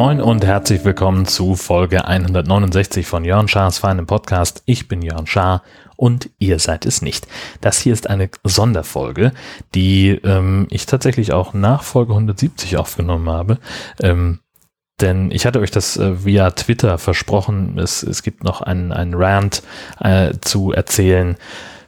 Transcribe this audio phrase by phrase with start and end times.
[0.00, 4.62] Moin und herzlich willkommen zu Folge 169 von Jörn Schars feinem Podcast.
[4.64, 5.62] Ich bin Jörn Schaar
[5.96, 7.28] und ihr seid es nicht.
[7.60, 9.32] Das hier ist eine Sonderfolge,
[9.74, 13.58] die ähm, ich tatsächlich auch nach Folge 170 aufgenommen habe.
[14.00, 14.40] Ähm,
[15.00, 17.78] denn ich hatte euch das äh, via Twitter versprochen.
[17.78, 19.62] Es, es gibt noch einen, einen Rant
[20.00, 21.36] äh, zu erzählen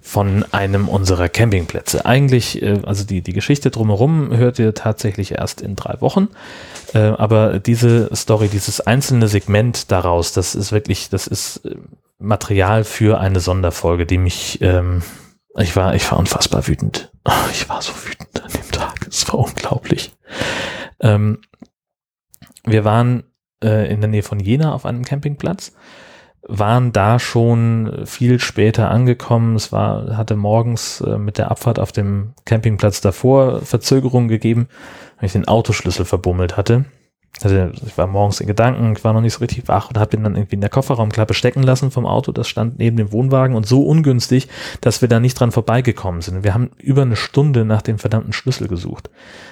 [0.03, 2.05] von einem unserer Campingplätze.
[2.05, 6.29] Eigentlich, äh, also die, die Geschichte drumherum hört ihr tatsächlich erst in drei Wochen.
[6.93, 11.77] Äh, aber diese Story, dieses einzelne Segment daraus, das ist wirklich, das ist äh,
[12.19, 15.03] Material für eine Sonderfolge, die mich, ähm,
[15.57, 17.11] ich war, ich war unfassbar wütend.
[17.53, 19.07] Ich war so wütend an dem Tag.
[19.09, 20.13] Es war unglaublich.
[21.01, 21.39] Ähm,
[22.65, 23.25] wir waren
[23.63, 25.73] äh, in der Nähe von Jena auf einem Campingplatz,
[26.43, 29.55] waren da schon viel später angekommen.
[29.55, 34.69] Es war, hatte morgens äh, mit der Abfahrt auf dem Campingplatz davor Verzögerungen gegeben,
[35.19, 36.85] weil ich den Autoschlüssel verbummelt hatte.
[37.41, 40.17] Also ich war morgens in Gedanken, ich war noch nicht so richtig wach und habe
[40.17, 42.31] ihn dann irgendwie in der Kofferraumklappe stecken lassen vom Auto.
[42.31, 44.49] Das stand neben dem Wohnwagen und so ungünstig,
[44.81, 46.45] dass wir da nicht dran vorbeigekommen sind.
[46.45, 49.11] Wir haben über eine Stunde nach dem verdammten Schlüssel gesucht.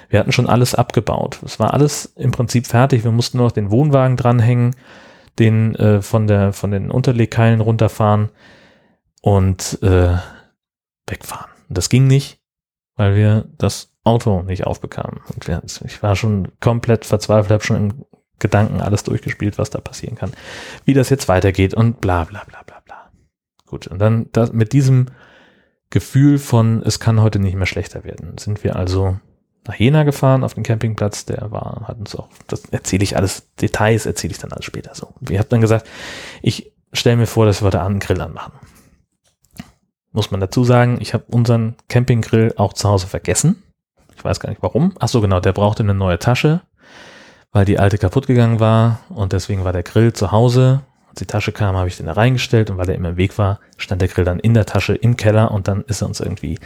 [0.09, 1.39] Wir hatten schon alles abgebaut.
[1.43, 3.03] Es war alles im Prinzip fertig.
[3.03, 4.75] Wir mussten nur noch den Wohnwagen dranhängen,
[5.39, 8.29] den äh, von der von den Unterlegkeilen runterfahren
[9.21, 10.15] und äh,
[11.07, 11.51] wegfahren.
[11.67, 12.39] Das ging nicht,
[12.95, 15.21] weil wir das Auto nicht aufbekamen.
[15.33, 15.47] Und
[15.85, 18.05] ich war schon komplett verzweifelt, habe schon im
[18.39, 20.31] Gedanken alles durchgespielt, was da passieren kann,
[20.85, 23.11] wie das jetzt weitergeht und bla bla bla bla bla.
[23.67, 25.07] Gut, und dann das, mit diesem
[25.91, 29.19] Gefühl von, es kann heute nicht mehr schlechter werden, sind wir also
[29.67, 33.53] nach Jena gefahren auf den Campingplatz, der war, hat uns auch, das erzähle ich alles,
[33.61, 35.13] Details erzähle ich dann alles später so.
[35.19, 35.87] Wir haben dann gesagt,
[36.41, 38.53] ich stelle mir vor, dass wir Abend einen Grill anmachen.
[40.11, 43.61] Muss man dazu sagen, ich habe unseren Campinggrill auch zu Hause vergessen.
[44.21, 44.93] Ich weiß gar nicht warum.
[44.99, 46.61] Ach so, genau, der brauchte eine neue Tasche,
[47.51, 50.83] weil die alte kaputt gegangen war und deswegen war der Grill zu Hause.
[51.09, 53.39] Als die Tasche kam, habe ich den da reingestellt und weil er immer im Weg
[53.39, 56.19] war, stand der Grill dann in der Tasche im Keller und dann ist er uns
[56.19, 56.59] irgendwie,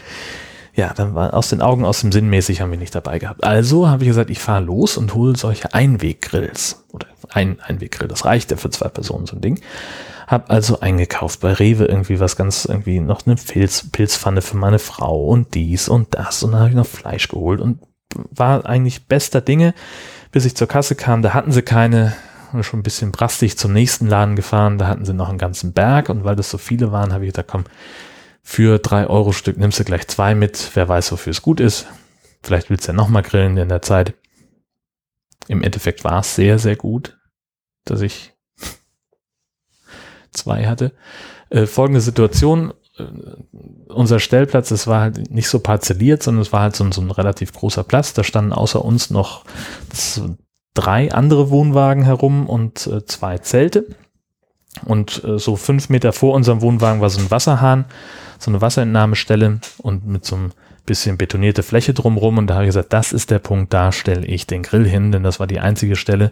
[0.75, 3.43] ja, dann war aus den Augen, aus dem Sinn mäßig haben wir nicht dabei gehabt.
[3.43, 8.25] Also habe ich gesagt, ich fahre los und hole solche Einweggrills oder ein Einweggrill, das
[8.25, 9.59] reicht ja für zwei Personen so ein Ding.
[10.27, 14.79] Hab also eingekauft bei Rewe irgendwie was ganz, irgendwie noch eine Pilz, Pilzpfanne für meine
[14.79, 16.41] Frau und dies und das.
[16.43, 17.79] Und dann habe ich noch Fleisch geholt und
[18.31, 19.75] war eigentlich bester Dinge,
[20.31, 21.21] bis ich zur Kasse kam.
[21.21, 22.13] Da hatten sie keine,
[22.61, 24.79] schon ein bisschen brastig zum nächsten Laden gefahren.
[24.79, 27.31] Da hatten sie noch einen ganzen Berg und weil das so viele waren, habe ich
[27.31, 27.65] gesagt, komm,
[28.47, 30.69] für drei Euro Stück nimmst du gleich zwei mit.
[30.75, 31.87] Wer weiß, wofür es gut ist.
[32.43, 34.13] Vielleicht willst du ja nochmal grillen in der Zeit.
[35.47, 37.17] Im Endeffekt war es sehr, sehr gut,
[37.85, 38.33] dass ich
[40.31, 40.91] zwei hatte.
[41.49, 43.05] Äh, folgende Situation, äh,
[43.87, 47.09] unser Stellplatz, es war halt nicht so parzelliert, sondern es war halt so, so ein
[47.09, 48.13] relativ großer Platz.
[48.13, 49.43] Da standen außer uns noch
[50.75, 53.87] drei andere Wohnwagen herum und äh, zwei Zelte.
[54.85, 57.85] Und äh, so fünf Meter vor unserem Wohnwagen war so ein Wasserhahn,
[58.39, 60.51] so eine Wasserentnahmestelle und mit so einem
[60.85, 62.37] bisschen betonierte Fläche drumrum.
[62.37, 65.11] Und da habe ich gesagt, das ist der Punkt, da stelle ich den Grill hin,
[65.11, 66.31] denn das war die einzige Stelle,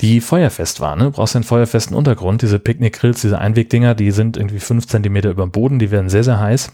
[0.00, 0.96] die feuerfest war.
[0.96, 1.10] Ne?
[1.10, 2.42] Brauchst einen feuerfesten Untergrund.
[2.42, 6.24] Diese Picknickgrills, diese Einwegdinger, die sind irgendwie fünf Zentimeter über dem Boden, die werden sehr,
[6.24, 6.72] sehr heiß.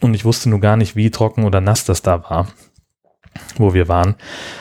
[0.00, 2.48] Und ich wusste nur gar nicht, wie trocken oder nass das da war,
[3.56, 4.14] wo wir waren.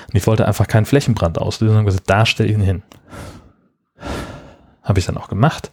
[0.08, 2.84] Und ich wollte einfach keinen Flächenbrand auslösen und gesagt, da stell ich ihn hin.
[4.82, 5.72] Habe ich dann auch gemacht.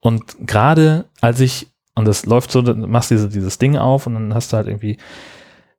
[0.00, 4.06] Und gerade als ich, und das läuft so, dann machst du diese, dieses Ding auf
[4.06, 4.96] und dann hast du halt irgendwie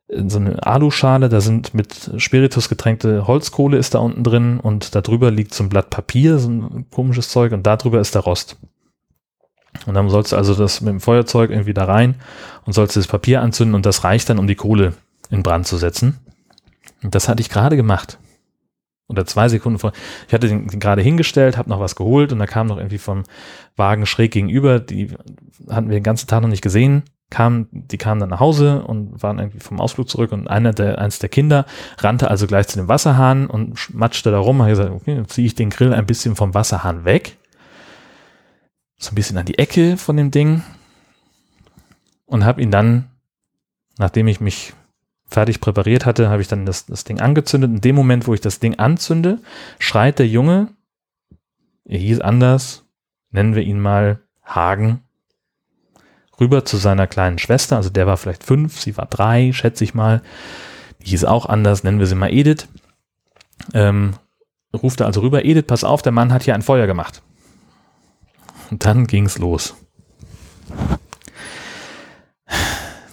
[0.07, 4.93] in so eine Aluschale, da sind mit Spiritus getränkte Holzkohle ist da unten drin und
[4.93, 8.13] da drüber liegt so ein Blatt Papier, so ein komisches Zeug und da drüber ist
[8.13, 8.57] der Rost.
[9.85, 12.15] Und dann sollst du also das mit dem Feuerzeug irgendwie da rein
[12.65, 14.93] und sollst das Papier anzünden und das reicht dann, um die Kohle
[15.29, 16.19] in Brand zu setzen.
[17.01, 18.17] Und das hatte ich gerade gemacht.
[19.11, 19.91] Oder zwei Sekunden vor.
[20.27, 22.97] Ich hatte den, den gerade hingestellt, habe noch was geholt und da kam noch irgendwie
[22.97, 23.23] vom
[23.75, 24.79] Wagen schräg gegenüber.
[24.79, 25.09] Die
[25.69, 29.23] hatten wir den ganzen Tag noch nicht gesehen kam, die kamen dann nach Hause und
[29.23, 31.66] waren irgendwie vom Ausflug zurück und einer der, eins der Kinder
[31.97, 35.55] rannte also gleich zu dem Wasserhahn und matschte da rum, hat gesagt, okay, ziehe ich
[35.55, 37.37] den Grill ein bisschen vom Wasserhahn weg.
[38.97, 40.61] So ein bisschen an die Ecke von dem Ding
[42.25, 43.09] und habe ihn dann,
[43.97, 44.73] nachdem ich mich
[45.31, 47.72] fertig präpariert hatte, habe ich dann das, das Ding angezündet.
[47.72, 49.39] In dem Moment, wo ich das Ding anzünde,
[49.79, 50.67] schreit der Junge,
[51.85, 52.83] er hieß anders,
[53.31, 55.01] nennen wir ihn mal Hagen,
[56.39, 59.93] rüber zu seiner kleinen Schwester, also der war vielleicht fünf, sie war drei, schätze ich
[59.93, 60.22] mal.
[61.01, 62.67] Die hieß auch anders, nennen wir sie mal Edith.
[63.73, 64.13] Ähm,
[64.73, 67.22] ruft er also rüber, Edith, pass auf, der Mann hat hier ein Feuer gemacht.
[68.69, 69.75] Und dann ging's los.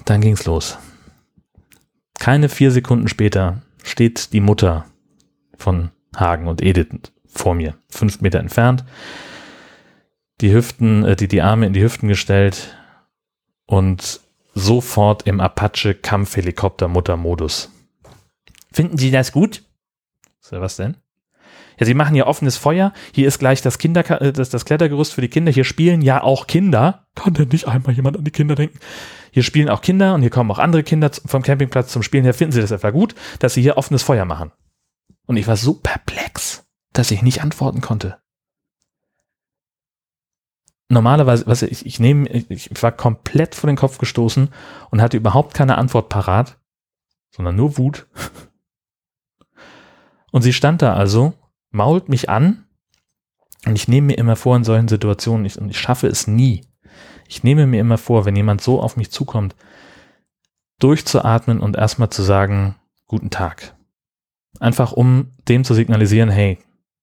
[0.05, 0.79] Dann ging's los.
[2.19, 4.87] Keine vier Sekunden später steht die Mutter
[5.56, 8.85] von Hagen und Edith vor mir, fünf Meter entfernt,
[10.41, 12.76] die Hüften, äh, die, die Arme in die Hüften gestellt
[13.67, 14.20] und
[14.55, 17.73] sofort im Apache-Kampfhelikopter-Mutter-Modus.
[18.73, 19.64] Finden Sie das gut?
[20.41, 20.97] So, was denn?
[21.79, 22.93] Ja, Sie machen ja offenes Feuer.
[23.13, 25.53] Hier ist gleich das, Kinder, äh, das, das Klettergerüst für die Kinder.
[25.53, 27.07] Hier spielen ja auch Kinder.
[27.15, 28.79] Kann denn nicht einmal jemand an die Kinder denken?
[29.31, 32.25] Hier spielen auch Kinder und hier kommen auch andere Kinder vom Campingplatz zum Spielen.
[32.25, 34.53] Hier finden Sie das etwa gut, dass Sie hier offenes Feuer machen.
[35.27, 38.19] Und ich war so perplex, dass ich nicht antworten konnte
[40.89, 44.49] normalerweise, was ich, ich nehme, ich war komplett vor den Kopf gestoßen
[44.91, 46.59] und hatte überhaupt keine Antwort parat,
[47.31, 48.07] sondern nur Wut.
[50.31, 51.33] Und sie stand da also,
[51.70, 52.65] mault mich an
[53.67, 56.65] und ich nehme mir immer vor in solchen Situationen, ich, und ich schaffe es nie.
[57.29, 59.55] Ich nehme mir immer vor, wenn jemand so auf mich zukommt,
[60.79, 62.76] durchzuatmen und erstmal zu sagen,
[63.06, 63.75] guten Tag.
[64.61, 66.59] Einfach um dem zu signalisieren, hey,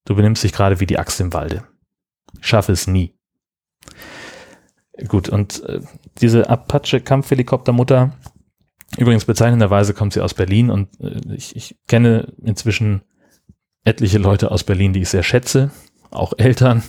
[0.05, 1.63] du benimmst dich gerade wie die Axt im Walde.
[2.39, 3.13] Ich schaffe es nie.
[5.07, 5.81] Gut, und äh,
[6.21, 8.13] diese Apache-Kampfhelikoptermutter,
[8.97, 13.03] übrigens bezeichnenderweise kommt sie aus Berlin und äh, ich, ich kenne inzwischen
[13.85, 15.71] etliche Leute aus Berlin, die ich sehr schätze,
[16.11, 16.83] auch Eltern,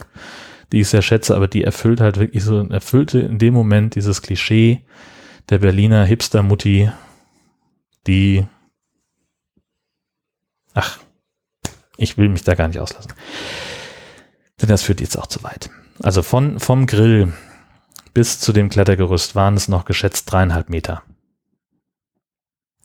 [0.72, 4.22] die ich sehr schätze, aber die erfüllt halt wirklich so, erfüllte in dem Moment dieses
[4.22, 4.84] Klischee
[5.48, 6.90] der Berliner Hipster-Mutti,
[8.06, 8.46] die,
[10.74, 10.98] ach,
[11.96, 13.12] ich will mich da gar nicht auslassen.
[14.60, 15.70] Denn das führt jetzt auch zu weit.
[16.02, 17.32] Also von, vom Grill
[18.14, 21.02] bis zu dem Klettergerüst waren es noch geschätzt dreieinhalb Meter.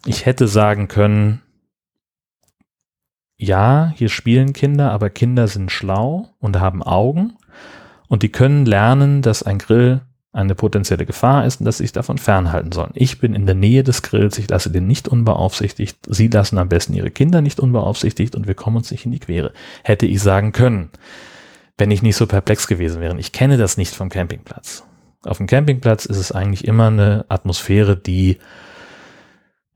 [0.05, 1.41] Ich hätte sagen können,
[3.41, 7.33] ja, hier spielen Kinder, aber Kinder sind schlau und haben Augen
[8.07, 10.01] und die können lernen, dass ein Grill
[10.33, 12.91] eine potenzielle Gefahr ist und dass sie sich davon fernhalten sollen.
[12.93, 16.69] Ich bin in der Nähe des Grills, ich lasse den nicht unbeaufsichtigt, sie lassen am
[16.69, 19.51] besten ihre Kinder nicht unbeaufsichtigt und wir kommen uns nicht in die Quere.
[19.83, 20.89] Hätte ich sagen können
[21.81, 23.19] wenn ich nicht so perplex gewesen wäre.
[23.19, 24.83] Ich kenne das nicht vom Campingplatz.
[25.23, 28.37] Auf dem Campingplatz ist es eigentlich immer eine Atmosphäre, die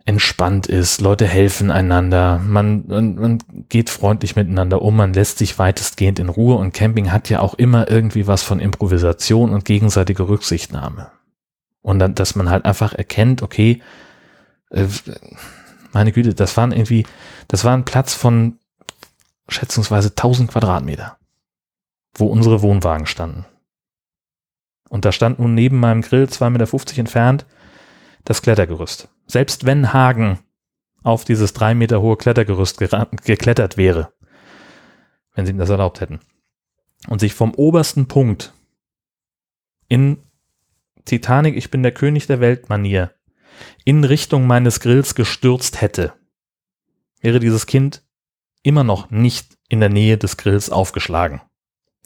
[0.06, 3.38] entspannt ist, Leute helfen einander, man, man, man
[3.70, 7.56] geht freundlich miteinander um, man lässt sich weitestgehend in Ruhe und Camping hat ja auch
[7.56, 11.12] immer irgendwie was von Improvisation und gegenseitiger Rücksichtnahme.
[11.82, 13.82] Und dann, dass man halt einfach erkennt, okay,
[14.70, 14.86] äh,
[15.92, 17.06] meine Güte, das waren irgendwie,
[17.48, 18.60] das war ein Platz von
[19.48, 21.18] schätzungsweise 1000 Quadratmeter
[22.16, 23.46] wo unsere Wohnwagen standen.
[24.90, 27.46] Und da stand nun neben meinem Grill 2,50 Meter entfernt
[28.24, 29.10] das Klettergerüst.
[29.28, 30.40] Selbst wenn Hagen
[31.04, 34.14] auf dieses drei Meter hohe Klettergerüst geklettert wäre,
[35.34, 36.20] wenn sie ihm das erlaubt hätten,
[37.08, 38.54] und sich vom obersten Punkt
[39.88, 40.18] in
[41.06, 43.14] Titanic, ich bin der König der Welt Manier,
[43.84, 46.14] in Richtung meines Grills gestürzt hätte,
[47.22, 48.04] wäre dieses Kind
[48.64, 51.42] immer noch nicht in der Nähe des Grills aufgeschlagen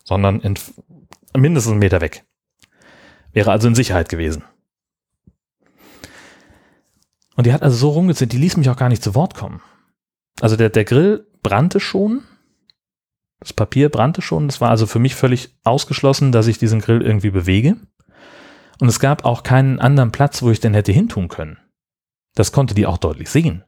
[0.09, 0.55] sondern in,
[1.37, 2.25] mindestens einen Meter weg.
[3.31, 4.43] Wäre also in Sicherheit gewesen.
[7.39, 9.61] Und die hat also so rumgezählt, die ließ mich auch gar nicht zu Wort kommen.
[10.41, 12.25] Also der, der Grill brannte schon,
[13.39, 17.01] das Papier brannte schon, das war also für mich völlig ausgeschlossen, dass ich diesen Grill
[17.01, 17.77] irgendwie bewege.
[18.81, 21.57] Und es gab auch keinen anderen Platz, wo ich den hätte hintun können.
[22.35, 23.63] Das konnte die auch deutlich sehen.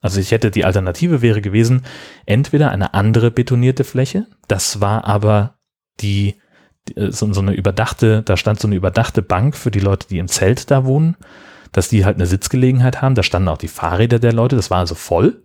[0.00, 1.82] Also ich hätte die Alternative wäre gewesen,
[2.26, 5.58] entweder eine andere betonierte Fläche, das war aber
[5.98, 6.36] die,
[6.86, 10.18] die so, so eine überdachte, da stand so eine überdachte Bank für die Leute, die
[10.18, 11.16] im Zelt da wohnen,
[11.72, 13.14] dass die halt eine Sitzgelegenheit haben.
[13.14, 15.42] Da standen auch die Fahrräder der Leute, das war also voll.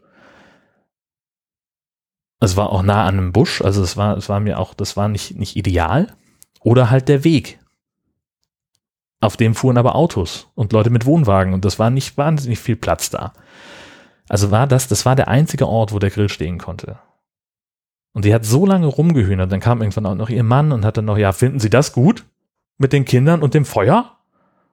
[2.39, 4.98] Es war auch nah an einem Busch, also es war, es war mir auch, das
[4.98, 6.13] war nicht, nicht ideal.
[6.62, 7.60] Oder halt der Weg.
[9.22, 12.75] Auf dem fuhren aber Autos und Leute mit Wohnwagen und das war nicht wahnsinnig viel
[12.75, 13.34] Platz da.
[14.27, 17.00] Also war das, das war der einzige Ort, wo der Grill stehen konnte.
[18.13, 20.98] Und die hat so lange rumgehühnert, dann kam irgendwann auch noch ihr Mann und hat
[20.98, 22.25] dann noch, ja, finden Sie das gut?
[22.77, 24.14] Mit den Kindern und dem Feuer?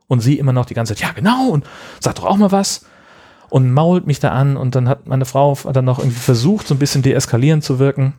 [0.09, 1.65] Und sie immer noch die ganze Zeit, ja, genau, und
[2.01, 2.85] sagt doch auch mal was.
[3.49, 6.75] Und mault mich da an und dann hat meine Frau dann noch irgendwie versucht, so
[6.75, 8.15] ein bisschen deeskalierend zu wirken.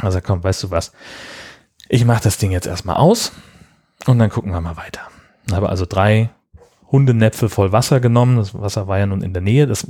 [0.00, 0.92] Also komm, weißt du was?
[1.88, 3.32] Ich mache das Ding jetzt erstmal aus
[4.06, 5.00] und dann gucken wir mal weiter.
[5.50, 6.30] Habe also drei
[6.92, 8.36] Hundenäpfe voll Wasser genommen.
[8.36, 9.66] Das Wasser war ja nun in der Nähe.
[9.66, 9.86] Das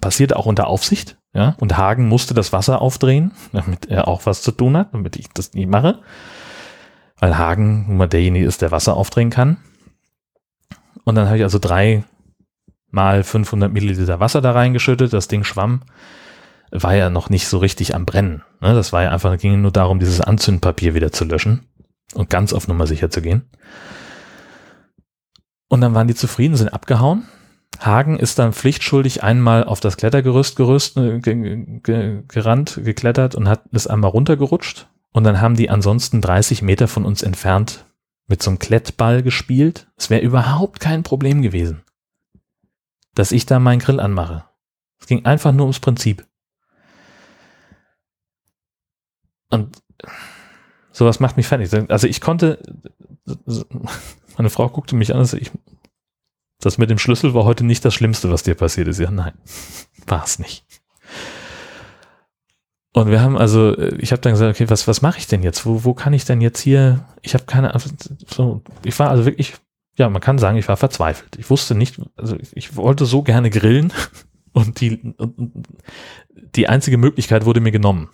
[0.00, 1.16] passierte auch unter Aufsicht.
[1.32, 5.16] Ja, und Hagen musste das Wasser aufdrehen, damit er auch was zu tun hat, damit
[5.16, 6.00] ich das nicht mache.
[7.18, 9.56] Weil Hagen nun mal derjenige ist, der Wasser aufdrehen kann.
[11.04, 12.04] Und dann habe ich also drei
[12.90, 15.12] mal 500 Milliliter Wasser da reingeschüttet.
[15.12, 15.82] Das Ding schwamm.
[16.70, 18.42] War ja noch nicht so richtig am Brennen.
[18.60, 18.74] Ne?
[18.74, 21.66] Das war ja einfach, ging nur darum, dieses Anzündpapier wieder zu löschen.
[22.14, 23.42] Und ganz auf Nummer sicher zu gehen.
[25.68, 27.24] Und dann waren die zufrieden, sind abgehauen.
[27.80, 33.48] Hagen ist dann pflichtschuldig einmal auf das Klettergerüst gerüst, äh, ge, ge, gerannt, geklettert und
[33.48, 34.86] hat ist einmal runtergerutscht.
[35.12, 37.84] Und dann haben die ansonsten 30 Meter von uns entfernt
[38.26, 39.88] mit so einem Klettball gespielt.
[39.96, 41.82] Es wäre überhaupt kein Problem gewesen,
[43.14, 44.44] dass ich da meinen Grill anmache.
[45.00, 46.26] Es ging einfach nur ums Prinzip.
[49.50, 49.82] Und
[50.92, 51.72] sowas macht mich fertig.
[51.90, 52.60] Also ich konnte,
[54.36, 55.52] meine Frau guckte mich an und sagte, ich,
[56.60, 58.98] das mit dem Schlüssel war heute nicht das Schlimmste, was dir passiert ist.
[58.98, 59.34] Ja, nein,
[60.06, 60.64] war es nicht.
[62.94, 65.66] Und wir haben also, ich habe dann gesagt, okay, was, was mache ich denn jetzt?
[65.66, 67.04] Wo, wo kann ich denn jetzt hier?
[67.22, 67.76] Ich habe keine,
[68.28, 69.54] so, ich war also wirklich,
[69.98, 71.36] ja, man kann sagen, ich war verzweifelt.
[71.36, 73.92] Ich wusste nicht, also ich wollte so gerne grillen
[74.52, 75.66] und die, und
[76.54, 78.10] die einzige Möglichkeit wurde mir genommen.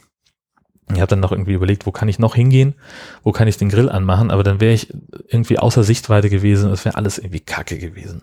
[0.94, 2.74] Ich habe dann noch irgendwie überlegt, wo kann ich noch hingehen,
[3.22, 4.92] wo kann ich den Grill anmachen, aber dann wäre ich
[5.28, 8.22] irgendwie außer Sichtweite gewesen, das wäre alles irgendwie kacke gewesen.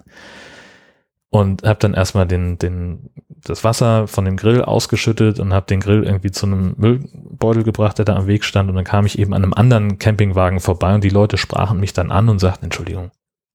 [1.37, 5.79] Und habe dann erstmal den, den, das Wasser von dem Grill ausgeschüttet und habe den
[5.79, 8.69] Grill irgendwie zu einem Müllbeutel gebracht, der da am Weg stand.
[8.69, 11.93] Und dann kam ich eben an einem anderen Campingwagen vorbei und die Leute sprachen mich
[11.93, 13.11] dann an und sagten, Entschuldigung,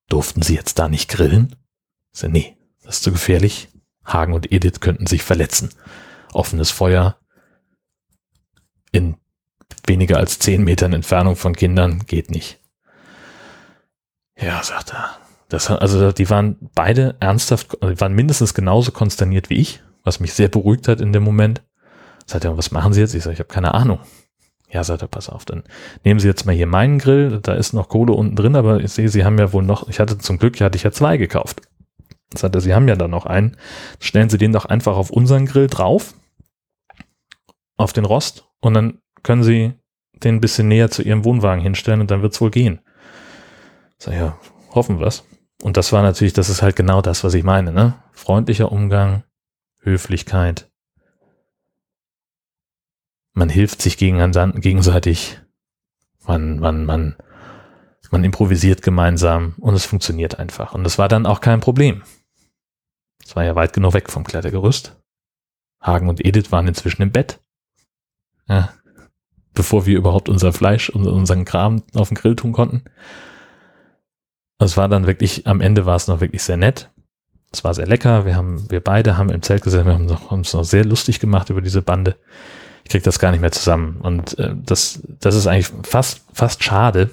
[0.08, 1.56] durften Sie jetzt da nicht grillen?
[2.12, 3.68] Ich so, nee, das ist zu gefährlich.
[4.04, 5.70] Hagen und Edith könnten sich verletzen.
[6.32, 7.16] Offenes Feuer,
[8.90, 9.16] in
[9.86, 12.60] weniger als zehn Metern Entfernung von Kindern geht nicht.
[14.36, 15.21] Ja, sagt er.
[15.52, 20.32] Das, also die waren beide ernsthaft, die waren mindestens genauso konsterniert wie ich, was mich
[20.32, 21.62] sehr beruhigt hat in dem Moment.
[22.24, 23.14] Sagt er, was machen Sie jetzt?
[23.14, 23.98] Ich sage, ich habe keine Ahnung.
[24.70, 25.64] Ja, sagt er, pass auf, dann
[26.04, 28.92] nehmen Sie jetzt mal hier meinen Grill, da ist noch Kohle unten drin, aber ich
[28.92, 31.60] sehe, Sie haben ja wohl noch, ich hatte zum Glück, hatte ich ja zwei gekauft.
[32.34, 33.58] Sagt er, Sie haben ja da noch einen,
[34.00, 36.14] stellen Sie den doch einfach auf unseren Grill drauf,
[37.76, 39.74] auf den Rost und dann können Sie
[40.14, 42.80] den ein bisschen näher zu Ihrem Wohnwagen hinstellen und dann wird es wohl gehen.
[43.98, 44.38] Sag ja,
[44.74, 45.24] hoffen wir's.
[45.62, 47.94] Und das war natürlich, das ist halt genau das, was ich meine, ne?
[48.10, 49.22] Freundlicher Umgang,
[49.78, 50.68] Höflichkeit.
[53.32, 55.40] Man hilft sich gegenseitig.
[56.26, 57.16] Man, man, man,
[58.10, 60.74] man improvisiert gemeinsam und es funktioniert einfach.
[60.74, 62.02] Und das war dann auch kein Problem.
[63.24, 65.00] Es war ja weit genug weg vom Klettergerüst.
[65.80, 67.40] Hagen und Edith waren inzwischen im Bett.
[68.48, 68.74] Ja,
[69.54, 72.82] bevor wir überhaupt unser Fleisch und unseren Kram auf den Grill tun konnten.
[74.64, 76.90] Es war dann wirklich, am Ende war es noch wirklich sehr nett.
[77.52, 78.24] Es war sehr lecker.
[78.24, 81.20] Wir haben, wir beide haben im Zelt gesessen, wir haben, noch, uns noch sehr lustig
[81.20, 82.16] gemacht über diese Bande.
[82.84, 83.98] Ich krieg das gar nicht mehr zusammen.
[84.00, 87.10] Und äh, das, das ist eigentlich fast, fast schade,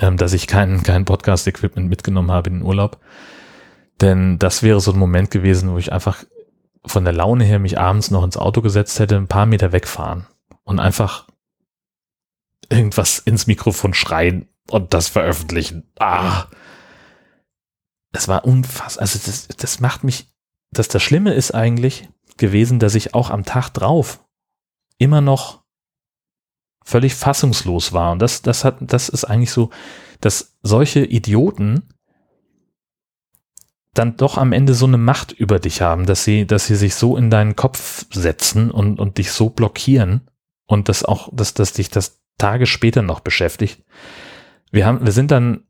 [0.00, 3.00] ähm, dass ich kein, kein Podcast-Equipment mitgenommen habe in den Urlaub.
[4.00, 6.24] Denn das wäre so ein Moment gewesen, wo ich einfach
[6.86, 10.26] von der Laune her mich abends noch ins Auto gesetzt hätte, ein paar Meter wegfahren
[10.64, 11.26] und einfach
[12.68, 15.90] irgendwas ins Mikrofon schreien und das veröffentlichen.
[15.98, 16.46] Ah.
[18.12, 19.02] Das war unfassbar.
[19.02, 20.32] Also das, das macht mich,
[20.70, 24.24] dass das Schlimme ist eigentlich gewesen, dass ich auch am Tag drauf
[24.98, 25.62] immer noch
[26.84, 28.12] völlig fassungslos war.
[28.12, 29.70] Und das, das hat, das ist eigentlich so,
[30.20, 31.88] dass solche Idioten
[33.94, 36.94] dann doch am Ende so eine Macht über dich haben, dass sie, dass sie sich
[36.96, 40.28] so in deinen Kopf setzen und, und dich so blockieren
[40.66, 43.84] und das auch, dass, dass dich das Tage später noch beschäftigt.
[44.74, 45.62] Wir haben, wir sind dann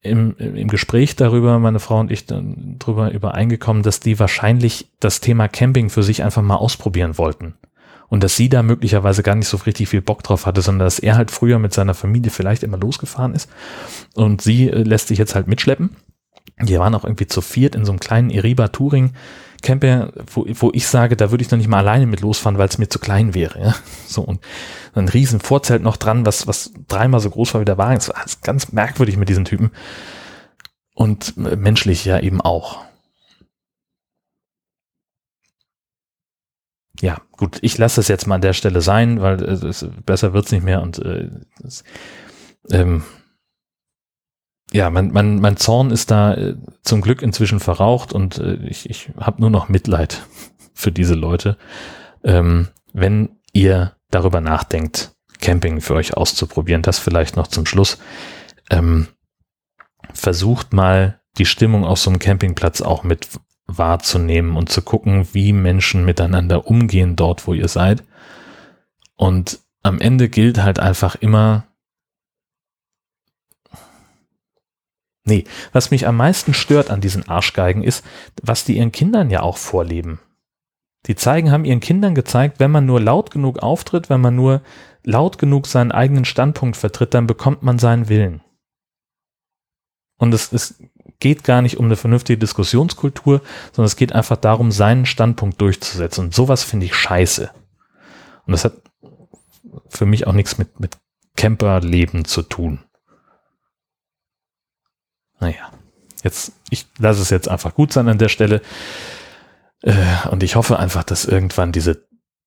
[0.00, 5.20] im, im Gespräch darüber, meine Frau und ich, dann darüber übereingekommen, dass die wahrscheinlich das
[5.20, 7.54] Thema Camping für sich einfach mal ausprobieren wollten.
[8.08, 10.98] Und dass sie da möglicherweise gar nicht so richtig viel Bock drauf hatte, sondern dass
[10.98, 13.48] er halt früher mit seiner Familie vielleicht immer losgefahren ist.
[14.14, 15.90] Und sie äh, lässt sich jetzt halt mitschleppen.
[16.62, 19.12] Die waren auch irgendwie zu viert in so einem kleinen Iriba Touring
[19.62, 22.68] Camper, wo, wo ich sage, da würde ich noch nicht mal alleine mit losfahren, weil
[22.68, 23.60] es mir zu klein wäre.
[23.60, 23.74] Ja?
[24.06, 24.40] So und
[24.94, 27.96] ein riesen Vorzelt noch dran, was, was dreimal so groß war wie der Wagen.
[27.96, 29.70] Das war ganz merkwürdig mit diesen Typen.
[30.94, 32.84] Und äh, menschlich ja eben auch.
[37.00, 40.32] Ja, gut, ich lasse das jetzt mal an der Stelle sein, weil äh, es, besser
[40.34, 41.84] wird's nicht mehr und äh, das,
[42.70, 43.04] ähm,
[44.72, 48.88] ja, mein, mein, mein Zorn ist da äh, zum Glück inzwischen verraucht und äh, ich,
[48.88, 50.22] ich habe nur noch Mitleid
[50.74, 51.56] für diese Leute.
[52.22, 57.98] Ähm, wenn ihr darüber nachdenkt, Camping für euch auszuprobieren, das vielleicht noch zum Schluss.
[58.70, 59.08] Ähm,
[60.12, 63.28] versucht mal die Stimmung auf so einem Campingplatz auch mit
[63.66, 68.02] wahrzunehmen und zu gucken, wie Menschen miteinander umgehen dort, wo ihr seid.
[69.16, 71.66] Und am Ende gilt halt einfach immer,
[75.24, 78.04] Nee, was mich am meisten stört an diesen Arschgeigen ist,
[78.42, 80.20] was die ihren Kindern ja auch vorleben.
[81.06, 84.62] Die zeigen, haben ihren Kindern gezeigt, wenn man nur laut genug auftritt, wenn man nur
[85.02, 88.42] laut genug seinen eigenen Standpunkt vertritt, dann bekommt man seinen Willen.
[90.18, 90.82] Und es, es
[91.18, 93.40] geht gar nicht um eine vernünftige Diskussionskultur,
[93.72, 96.26] sondern es geht einfach darum, seinen Standpunkt durchzusetzen.
[96.26, 97.50] Und sowas finde ich scheiße.
[98.46, 98.74] Und das hat
[99.88, 100.98] für mich auch nichts mit, mit
[101.36, 102.80] Camperleben zu tun.
[105.40, 105.72] Naja,
[106.22, 108.62] jetzt, ich lasse es jetzt einfach gut sein an der Stelle.
[109.82, 112.06] Äh, und ich hoffe einfach, dass irgendwann diese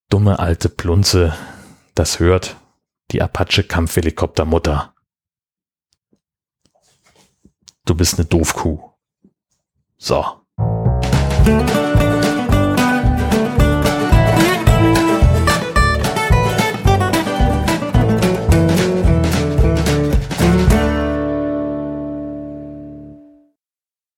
[0.10, 1.36] dumme alte Plunze
[1.96, 2.56] das hört.
[3.12, 4.94] Die Apache Kampfhelikoptermutter.
[7.86, 8.92] Du bist eine Doofkuh.
[9.98, 10.24] So.